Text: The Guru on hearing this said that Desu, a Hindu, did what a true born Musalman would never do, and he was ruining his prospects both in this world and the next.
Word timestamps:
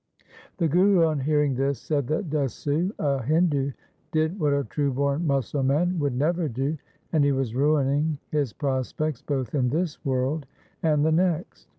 The 0.57 0.67
Guru 0.67 1.05
on 1.05 1.19
hearing 1.19 1.53
this 1.53 1.77
said 1.79 2.07
that 2.07 2.31
Desu, 2.31 2.91
a 2.97 3.21
Hindu, 3.21 3.71
did 4.11 4.39
what 4.39 4.51
a 4.51 4.63
true 4.63 4.91
born 4.91 5.27
Musalman 5.27 5.99
would 5.99 6.15
never 6.15 6.49
do, 6.49 6.75
and 7.13 7.23
he 7.23 7.31
was 7.31 7.53
ruining 7.53 8.17
his 8.31 8.51
prospects 8.51 9.21
both 9.21 9.53
in 9.53 9.69
this 9.69 10.03
world 10.03 10.47
and 10.81 11.05
the 11.05 11.11
next. 11.11 11.67